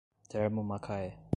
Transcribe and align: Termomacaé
Termomacaé 0.31 1.13